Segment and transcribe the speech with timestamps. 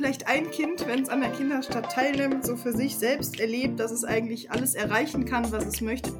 [0.00, 3.90] vielleicht ein Kind, wenn es an der Kinderstadt teilnimmt, so für sich selbst erlebt, dass
[3.90, 6.10] es eigentlich alles erreichen kann, was es möchte.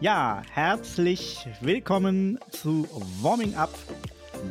[0.00, 2.86] Ja, herzlich willkommen zu
[3.20, 3.76] Warming Up,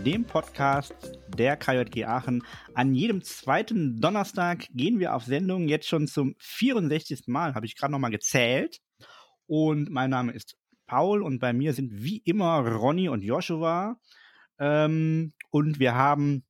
[0.06, 0.94] dem Podcast
[1.38, 2.44] der KJG Aachen.
[2.74, 7.28] An jedem zweiten Donnerstag gehen wir auf Sendung, jetzt schon zum 64.
[7.28, 8.82] Mal, habe ich gerade nochmal gezählt.
[9.48, 10.58] Und mein Name ist
[10.90, 14.00] Paul und bei mir sind wie immer Ronny und Joshua.
[14.58, 16.44] Ähm, und wir haben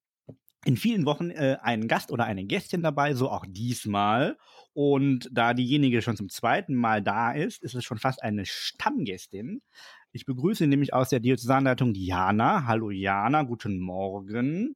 [0.66, 4.38] in vielen Wochen äh, einen Gast oder eine Gästin dabei, so auch diesmal.
[4.74, 9.62] Und da diejenige schon zum zweiten Mal da ist, ist es schon fast eine Stammgästin.
[10.14, 12.66] Ich begrüße nämlich aus der Diözesanleitung Jana.
[12.66, 14.76] Hallo Jana, guten Morgen.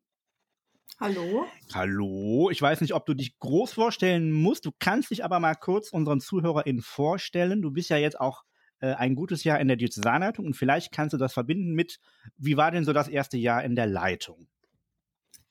[1.00, 1.46] Hallo.
[1.74, 2.50] Hallo.
[2.52, 4.66] Ich weiß nicht, ob du dich groß vorstellen musst.
[4.66, 7.62] Du kannst dich aber mal kurz unseren ZuhörerInnen vorstellen.
[7.62, 8.44] Du bist ja jetzt auch
[8.84, 12.02] äh, ein gutes Jahr in der Diözesanleitung und vielleicht kannst du das verbinden mit,
[12.36, 14.48] wie war denn so das erste Jahr in der Leitung?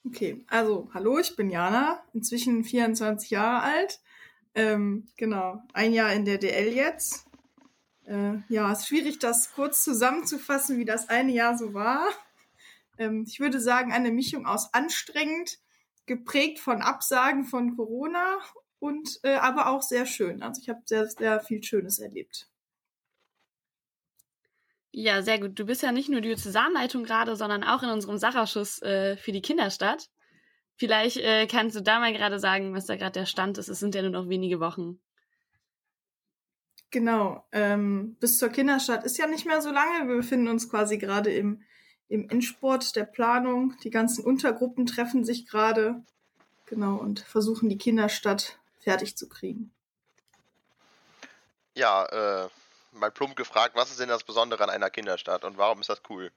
[0.05, 4.01] Okay, also hallo, ich bin Jana, inzwischen 24 Jahre alt.
[4.55, 7.25] Ähm, genau, ein Jahr in der DL jetzt.
[8.05, 12.07] Äh, ja, es ist schwierig, das kurz zusammenzufassen, wie das eine Jahr so war.
[12.99, 15.59] Ähm, ich würde sagen, eine Mischung aus anstrengend,
[16.05, 18.41] geprägt von Absagen von Corona
[18.79, 20.43] und äh, aber auch sehr schön.
[20.43, 22.52] Also ich habe sehr, sehr viel Schönes erlebt.
[24.93, 25.59] Ja, sehr gut.
[25.59, 29.41] Du bist ja nicht nur Diözesanleitung gerade, sondern auch in unserem Sachausschuss äh, für die
[29.41, 30.11] Kinderstadt.
[30.77, 33.69] Vielleicht äh, kannst du da mal gerade sagen, was da gerade der Stand ist.
[33.69, 35.01] Es sind ja nur noch wenige Wochen.
[36.91, 37.47] Genau.
[37.53, 40.09] Ähm, bis zur Kinderstadt ist ja nicht mehr so lange.
[40.09, 41.63] Wir befinden uns quasi gerade im,
[42.09, 43.75] im Endsport der Planung.
[43.83, 46.03] Die ganzen Untergruppen treffen sich gerade.
[46.67, 49.73] Genau, und versuchen die Kinderstadt fertig zu kriegen.
[51.75, 52.05] Ja,
[52.45, 52.49] äh,
[52.93, 56.03] mal plump gefragt, was ist denn das Besondere an einer Kinderstadt und warum ist das
[56.09, 56.33] cool?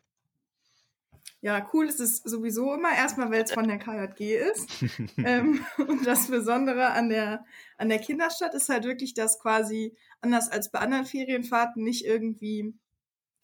[1.42, 2.92] Ja, cool ist es sowieso immer.
[2.96, 4.68] Erstmal, weil es von der KJG ist.
[5.18, 7.46] ähm, und das Besondere an der,
[7.78, 12.74] an der Kinderstadt ist halt wirklich, dass quasi anders als bei anderen Ferienfahrten nicht irgendwie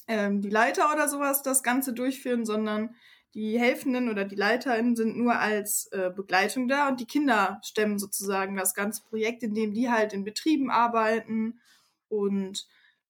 [0.07, 2.95] ähm, die Leiter oder sowas das Ganze durchführen, sondern
[3.33, 7.97] die Helfenden oder die LeiterInnen sind nur als äh, Begleitung da und die Kinder stemmen
[7.97, 11.61] sozusagen das ganze Projekt, in dem die halt in Betrieben arbeiten
[12.09, 12.67] und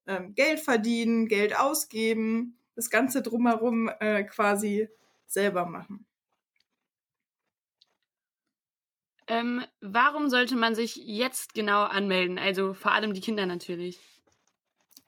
[0.08, 4.90] ähm, Geld verdienen, Geld ausgeben, das Ganze drumherum äh, quasi
[5.28, 6.06] selber machen.
[9.28, 12.38] Ähm, warum sollte man sich jetzt genau anmelden?
[12.38, 14.00] Also vor allem die Kinder natürlich.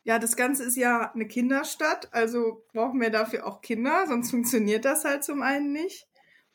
[0.06, 4.86] Ja, das Ganze ist ja eine Kinderstadt, also brauchen wir dafür auch Kinder, sonst funktioniert
[4.86, 6.08] das halt zum einen nicht.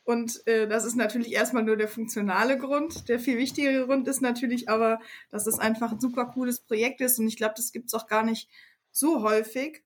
[0.09, 3.11] Und äh, das ist natürlich erstmal nur der funktionale Grund.
[3.11, 7.19] Der viel wichtigere Grund ist natürlich aber, dass es einfach ein super cooles Projekt ist.
[7.19, 8.49] Und ich glaube, das gibt's auch gar nicht
[8.91, 9.85] so häufig.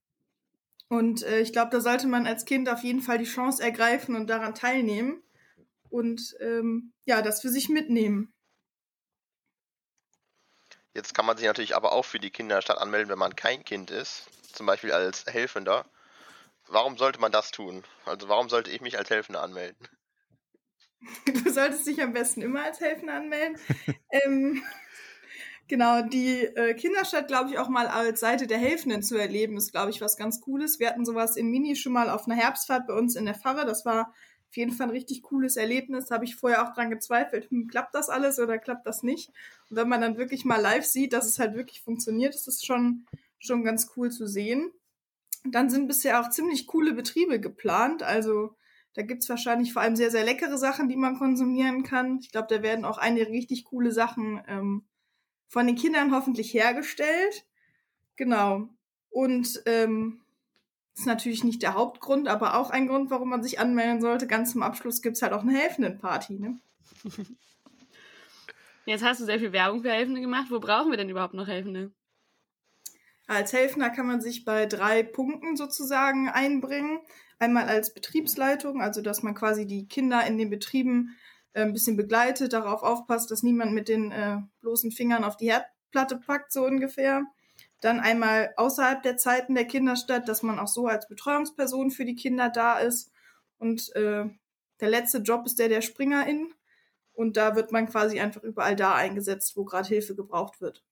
[0.87, 4.15] Und äh, ich glaube, da sollte man als Kind auf jeden Fall die Chance ergreifen
[4.15, 5.25] und daran teilnehmen.
[5.91, 8.33] Und ähm, ja, das für sich mitnehmen.
[10.95, 13.91] Jetzt kann man sich natürlich aber auch für die Kinderstadt anmelden, wenn man kein Kind
[13.91, 14.29] ist.
[14.53, 15.85] Zum Beispiel als Helfender.
[16.69, 17.83] Warum sollte man das tun?
[18.05, 19.89] Also warum sollte ich mich als Helfender anmelden?
[21.45, 23.59] Du solltest dich am besten immer als Helfender anmelden.
[24.11, 24.63] ähm,
[25.69, 29.73] genau, die äh, Kinderstadt, glaube ich, auch mal als Seite der Helfenden zu erleben, ist,
[29.73, 30.79] glaube ich, was ganz Cooles.
[30.79, 33.67] Wir hatten sowas in Mini schon mal auf einer Herbstfahrt bei uns in der Pfarre.
[33.67, 34.13] Das war
[34.49, 36.11] auf jeden Fall ein richtig cooles Erlebnis.
[36.11, 39.31] Habe ich vorher auch dran gezweifelt, hm, klappt das alles oder klappt das nicht?
[39.71, 42.63] Und wenn man dann wirklich mal live sieht, dass es halt wirklich funktioniert, ist es
[42.65, 43.07] schon,
[43.39, 44.71] schon ganz cool zu sehen.
[45.45, 48.03] dann sind bisher auch ziemlich coole Betriebe geplant.
[48.03, 48.55] Also
[48.95, 52.19] da gibt's wahrscheinlich vor allem sehr, sehr leckere Sachen, die man konsumieren kann.
[52.21, 54.85] Ich glaube, da werden auch einige richtig coole Sachen ähm,
[55.49, 57.47] von den Kindern hoffentlich hergestellt.
[58.17, 58.69] Genau.
[59.11, 60.21] Und ähm,
[60.95, 64.27] ist natürlich nicht der Hauptgrund, aber auch ein Grund, warum man sich anmelden sollte.
[64.27, 66.39] Ganz zum Abschluss gibt's halt auch eine Helfenden-Party.
[66.39, 66.59] Ne?
[68.85, 70.47] Jetzt hast du sehr viel Werbung für Helfende gemacht.
[70.51, 71.93] Wo brauchen wir denn überhaupt noch Helfende?
[73.33, 77.01] Als Helfender kann man sich bei drei Punkten sozusagen einbringen.
[77.39, 81.17] Einmal als Betriebsleitung, also dass man quasi die Kinder in den Betrieben
[81.55, 85.51] äh, ein bisschen begleitet, darauf aufpasst, dass niemand mit den äh, bloßen Fingern auf die
[85.51, 87.25] Herdplatte packt, so ungefähr.
[87.81, 92.17] Dann einmal außerhalb der Zeiten der Kinderstadt, dass man auch so als Betreuungsperson für die
[92.17, 93.11] Kinder da ist.
[93.57, 94.27] Und äh,
[94.81, 96.53] der letzte Job ist der der Springerin.
[97.15, 100.85] Und da wird man quasi einfach überall da eingesetzt, wo gerade Hilfe gebraucht wird.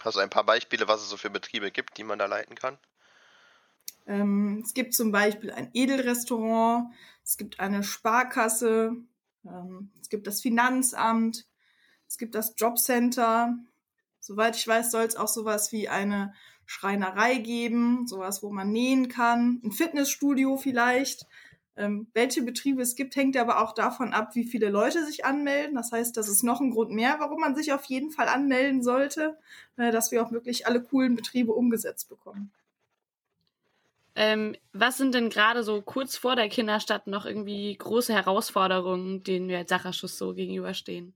[0.00, 2.54] Hast du ein paar Beispiele, was es so für Betriebe gibt, die man da leiten
[2.54, 2.78] kann?
[4.06, 6.92] Ähm, es gibt zum Beispiel ein Edelrestaurant,
[7.24, 8.96] es gibt eine Sparkasse,
[9.44, 11.46] ähm, es gibt das Finanzamt,
[12.08, 13.56] es gibt das Jobcenter,
[14.20, 16.34] Soweit ich weiß, soll es auch sowas wie eine
[16.66, 21.26] Schreinerei geben, sowas, wo man nähen kann, ein Fitnessstudio vielleicht.
[21.80, 25.76] Ähm, welche Betriebe es gibt, hängt aber auch davon ab, wie viele Leute sich anmelden.
[25.76, 28.82] Das heißt, das ist noch ein Grund mehr, warum man sich auf jeden Fall anmelden
[28.82, 29.38] sollte,
[29.78, 32.52] äh, dass wir auch wirklich alle coolen Betriebe umgesetzt bekommen.
[34.14, 39.48] Ähm, was sind denn gerade so kurz vor der Kinderstadt noch irgendwie große Herausforderungen, denen
[39.48, 41.14] wir als Sachausschuss so gegenüberstehen?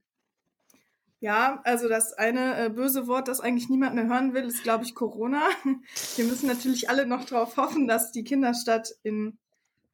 [1.19, 4.83] Ja, also das eine äh, böse Wort, das eigentlich niemand mehr hören will, ist, glaube
[4.83, 5.43] ich, Corona.
[6.15, 9.37] Wir müssen natürlich alle noch darauf hoffen, dass die Kinderstadt in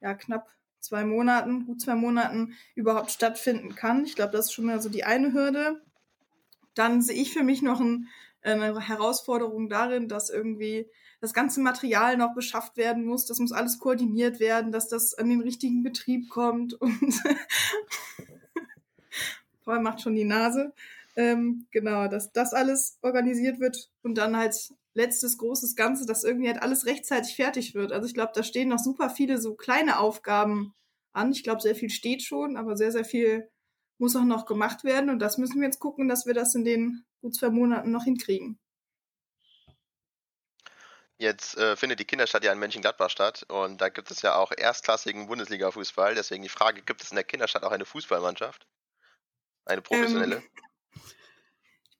[0.00, 0.48] ja, knapp
[0.82, 4.04] zwei Monaten, gut zwei Monaten überhaupt stattfinden kann.
[4.04, 5.80] Ich glaube, das ist schon mal so die eine Hürde.
[6.74, 8.08] Dann sehe ich für mich noch ein,
[8.42, 10.86] eine Herausforderung darin, dass irgendwie
[11.20, 13.26] das ganze Material noch beschafft werden muss.
[13.26, 17.22] Das muss alles koordiniert werden, dass das an den richtigen Betrieb kommt und
[19.64, 20.72] Paul macht schon die Nase.
[21.14, 26.48] Ähm, genau, dass das alles organisiert wird und dann halt letztes großes Ganze, dass irgendwie
[26.48, 27.92] halt alles rechtzeitig fertig wird.
[27.92, 30.74] Also ich glaube, da stehen noch super viele so kleine Aufgaben
[31.12, 31.32] an.
[31.32, 33.50] Ich glaube, sehr viel steht schon, aber sehr, sehr viel
[33.98, 35.10] muss auch noch gemacht werden.
[35.10, 38.04] Und das müssen wir jetzt gucken, dass wir das in den gut zwei Monaten noch
[38.04, 38.58] hinkriegen.
[41.18, 44.50] Jetzt äh, findet die Kinderstadt ja in Mönchengladbach statt und da gibt es ja auch
[44.56, 46.16] erstklassigen Bundesliga-Fußball.
[46.16, 48.66] Deswegen die Frage, gibt es in der Kinderstadt auch eine Fußballmannschaft?
[49.64, 50.36] Eine professionelle?
[50.36, 50.42] Ähm,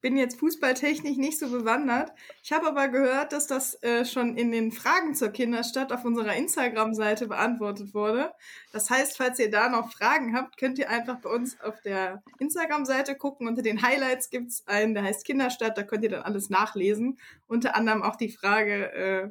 [0.02, 2.12] bin jetzt fußballtechnisch nicht so bewandert.
[2.42, 6.34] Ich habe aber gehört, dass das äh, schon in den Fragen zur Kinderstadt auf unserer
[6.34, 8.32] Instagram-Seite beantwortet wurde.
[8.72, 12.22] Das heißt, falls ihr da noch Fragen habt, könnt ihr einfach bei uns auf der
[12.40, 13.46] Instagram-Seite gucken.
[13.46, 15.78] Unter den Highlights gibt's einen, der heißt Kinderstadt.
[15.78, 17.18] Da könnt ihr dann alles nachlesen.
[17.46, 19.30] Unter anderem auch die Frage, äh,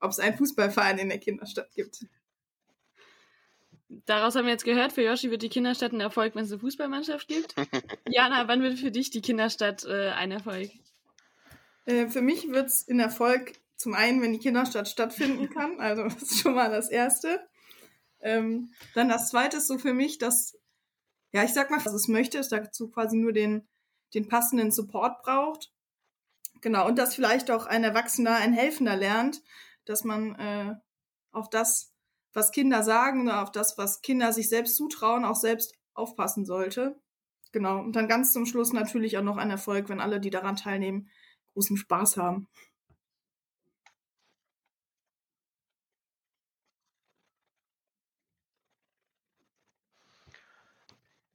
[0.00, 2.06] ob es einen Fußballverein in der Kinderstadt gibt.
[4.06, 6.60] Daraus haben wir jetzt gehört, für Yoshi wird die Kinderstadt ein Erfolg, wenn es eine
[6.60, 7.56] Fußballmannschaft gibt.
[8.08, 10.70] Jana, wann wird für dich die Kinderstadt äh, ein Erfolg?
[11.86, 15.76] Äh, für mich wird es ein Erfolg zum einen, wenn die Kinderstadt stattfinden kann.
[15.80, 17.40] Also das ist schon mal das Erste.
[18.20, 20.56] Ähm, dann das Zweite ist so für mich, dass,
[21.32, 23.66] ja, ich sag mal, was es möchte, ist dazu quasi nur den,
[24.14, 25.72] den passenden Support braucht.
[26.60, 29.42] Genau, und dass vielleicht auch ein Erwachsener, ein Helfender lernt,
[29.84, 30.74] dass man äh,
[31.32, 31.89] auf das
[32.32, 37.00] was Kinder sagen oder auf das, was Kinder sich selbst zutrauen, auch selbst aufpassen sollte.
[37.52, 37.78] Genau.
[37.80, 41.10] Und dann ganz zum Schluss natürlich auch noch ein Erfolg, wenn alle, die daran teilnehmen,
[41.54, 42.48] großen Spaß haben.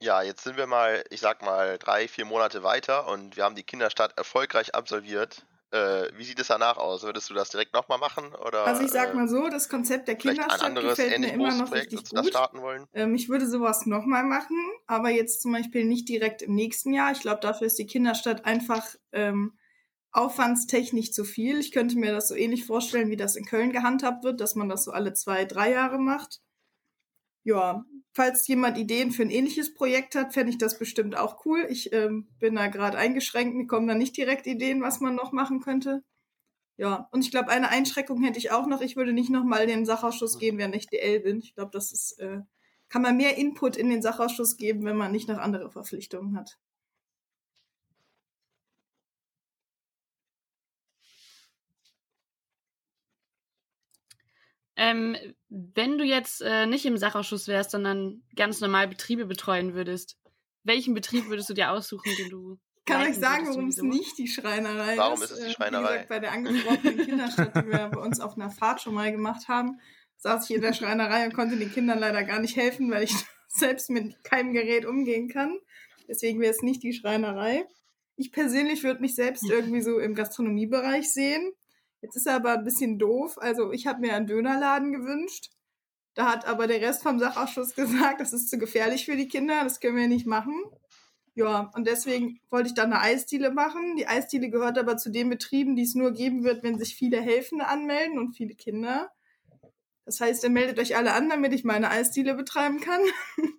[0.00, 3.54] Ja, jetzt sind wir mal, ich sag mal, drei, vier Monate weiter und wir haben
[3.56, 5.46] die Kinderstadt erfolgreich absolviert.
[5.72, 7.02] Äh, wie sieht es danach aus?
[7.02, 8.32] Würdest du das direkt nochmal machen?
[8.46, 11.32] Oder, also ich sag äh, mal so, das Konzept der Kinderstadt ein anderes, gefällt mir
[11.32, 12.28] immer noch Projekt, richtig gut.
[12.28, 12.86] starten wollen?
[12.92, 17.10] Ähm, ich würde sowas nochmal machen, aber jetzt zum Beispiel nicht direkt im nächsten Jahr.
[17.10, 19.58] Ich glaube, dafür ist die Kinderstadt einfach ähm,
[20.12, 21.58] aufwandstechnisch zu viel.
[21.58, 24.68] Ich könnte mir das so ähnlich vorstellen, wie das in Köln gehandhabt wird, dass man
[24.68, 26.40] das so alle zwei, drei Jahre macht.
[27.46, 31.64] Ja, falls jemand Ideen für ein ähnliches Projekt hat, fände ich das bestimmt auch cool.
[31.70, 35.30] Ich ähm, bin da gerade eingeschränkt, mir kommen da nicht direkt Ideen, was man noch
[35.30, 36.02] machen könnte.
[36.76, 38.80] Ja, und ich glaube, eine Einschränkung hätte ich auch noch.
[38.80, 41.38] Ich würde nicht nochmal in den Sachausschuss gehen, während ich DL bin.
[41.38, 42.40] Ich glaube, das ist, äh,
[42.88, 46.58] kann man mehr Input in den Sachausschuss geben, wenn man nicht noch andere Verpflichtungen hat.
[54.76, 55.16] Ähm,
[55.48, 60.18] wenn du jetzt äh, nicht im Sachausschuss wärst, sondern ganz normal Betriebe betreuen würdest,
[60.64, 64.28] welchen Betrieb würdest du dir aussuchen, den du kann euch sagen, warum es nicht die
[64.28, 64.98] Schreinerei ist.
[64.98, 65.82] Warum ist es die Schreinerei?
[65.82, 69.10] Wie gesagt, bei der angesprochenen Kinderstadt, die wir bei uns auf einer Fahrt schon mal
[69.10, 69.80] gemacht haben,
[70.18, 73.14] saß ich in der Schreinerei und konnte den Kindern leider gar nicht helfen, weil ich
[73.48, 75.58] selbst mit keinem Gerät umgehen kann.
[76.08, 77.66] Deswegen wäre es nicht die Schreinerei.
[78.14, 81.52] Ich persönlich würde mich selbst irgendwie so im Gastronomiebereich sehen.
[82.06, 83.36] Jetzt ist er aber ein bisschen doof.
[83.38, 85.50] Also ich habe mir einen Dönerladen gewünscht.
[86.14, 89.64] Da hat aber der Rest vom Sachausschuss gesagt, das ist zu gefährlich für die Kinder,
[89.64, 90.54] das können wir nicht machen.
[91.34, 93.96] Ja, und deswegen wollte ich dann eine Eisdiele machen.
[93.96, 97.20] Die Eisdiele gehört aber zu den Betrieben, die es nur geben wird, wenn sich viele
[97.20, 99.10] Helfende anmelden und viele Kinder.
[100.04, 103.00] Das heißt, ihr meldet euch alle an, damit ich meine Eisdiele betreiben kann.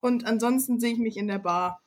[0.00, 1.80] Und ansonsten sehe ich mich in der Bar.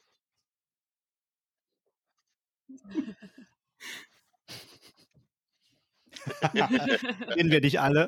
[7.36, 8.08] Sehen wir dich alle.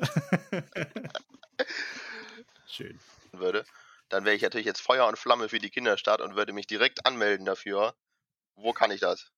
[2.66, 2.98] Schön.
[3.32, 3.64] Würde,
[4.08, 7.06] dann wäre ich natürlich jetzt Feuer und Flamme für die Kinderstadt und würde mich direkt
[7.06, 7.94] anmelden dafür.
[8.56, 9.32] Wo kann ich das?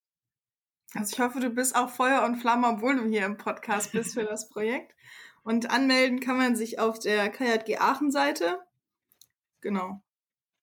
[0.95, 4.14] Also ich hoffe, du bist auch Feuer und Flamme, obwohl du hier im Podcast bist
[4.14, 4.95] für das Projekt.
[5.43, 8.59] Und anmelden kann man sich auf der KJG Aachen Seite.
[9.61, 10.03] Genau.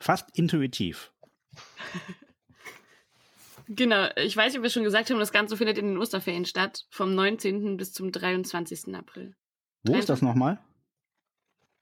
[0.00, 1.12] Fast intuitiv.
[3.70, 6.46] Genau, ich weiß nicht, ob wir schon gesagt haben, das Ganze findet in den Osterferien
[6.46, 7.76] statt, vom 19.
[7.76, 8.94] bis zum 23.
[8.94, 9.36] April.
[9.82, 10.58] Wo ist das nochmal?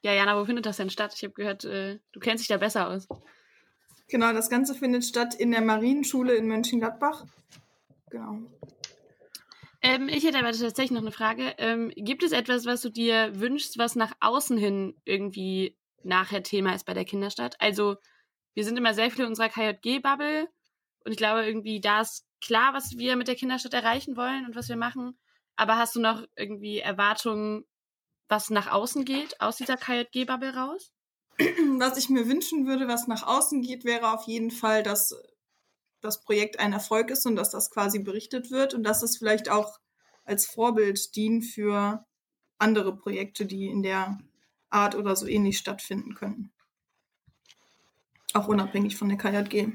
[0.03, 1.15] Ja, Jana, wo findet das denn statt?
[1.15, 3.07] Ich habe gehört, äh, du kennst dich da besser aus.
[4.09, 7.25] Genau, das Ganze findet statt in der Marienschule in Mönchengladbach.
[8.11, 8.41] Genau.
[9.87, 11.55] Ähm, ich hätte aber tatsächlich noch eine Frage.
[11.59, 16.75] Ähm, gibt es etwas, was du dir wünschst, was nach außen hin irgendwie nachher Thema
[16.75, 17.55] ist bei der Kinderstadt?
[17.61, 17.97] Also,
[18.55, 20.49] wir sind immer sehr viel in unserer KJG-Bubble
[21.05, 24.57] und ich glaube, irgendwie da ist klar, was wir mit der Kinderstadt erreichen wollen und
[24.57, 25.17] was wir machen.
[25.55, 27.65] Aber hast du noch irgendwie Erwartungen,
[28.29, 30.93] was nach außen geht, aus dieser KJG-Bubble raus?
[31.79, 35.15] Was ich mir wünschen würde, was nach außen geht, wäre auf jeden Fall, dass
[36.01, 39.49] das Projekt ein Erfolg ist und dass das quasi berichtet wird und dass es vielleicht
[39.51, 39.79] auch
[40.25, 42.05] als Vorbild dient für
[42.59, 44.19] andere Projekte, die in der
[44.71, 46.53] Art oder so ähnlich stattfinden können.
[48.35, 49.73] Auch unabhängig von der KJG.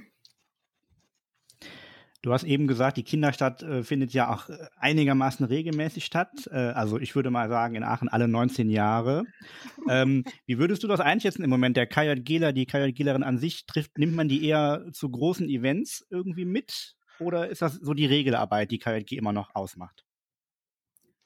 [2.24, 6.48] Du hast eben gesagt, die Kinderstadt äh, findet ja auch äh, einigermaßen regelmäßig statt.
[6.52, 9.24] Äh, also ich würde mal sagen, in Aachen alle 19 Jahre.
[9.90, 11.78] ähm, wie würdest du das einschätzen im Moment?
[11.78, 16.46] Der KJGler, die KJGlerin an sich trifft, nimmt man die eher zu großen Events irgendwie
[16.46, 16.96] mit?
[17.20, 20.06] Oder ist das so die Regelarbeit, die KJG immer noch ausmacht?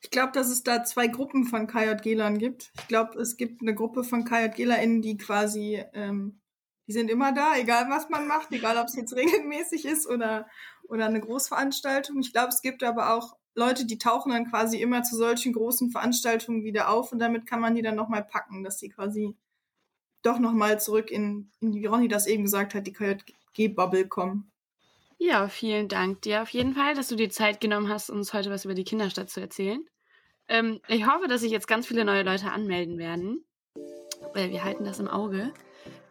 [0.01, 2.71] Ich glaube, dass es da zwei Gruppen von KJGlern gibt.
[2.79, 6.39] Ich glaube, es gibt eine Gruppe von KJGlerInnen, die quasi ähm,
[6.87, 10.47] die sind immer da, egal was man macht, egal ob es jetzt regelmäßig ist oder,
[10.89, 12.19] oder eine Großveranstaltung.
[12.19, 15.89] Ich glaube, es gibt aber auch Leute, die tauchen dann quasi immer zu solchen großen
[15.89, 19.35] Veranstaltungen wieder auf und damit kann man die dann nochmal packen, dass sie quasi
[20.21, 24.51] doch nochmal zurück in, in, wie Ronny das eben gesagt hat, die KJG-Bubble kommen.
[25.17, 28.49] Ja, vielen Dank dir auf jeden Fall, dass du dir Zeit genommen hast, uns heute
[28.49, 29.79] was über die Kinderstadt zu erzählen.
[30.47, 33.45] Ähm, ich hoffe, dass sich jetzt ganz viele neue Leute anmelden werden,
[34.33, 35.53] weil wir halten das im Auge.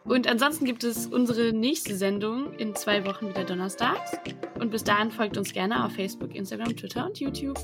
[0.03, 4.11] Und ansonsten gibt es unsere nächste Sendung in zwei Wochen wieder donnerstags.
[4.59, 7.57] Und bis dahin folgt uns gerne auf Facebook, Instagram, Twitter und YouTube.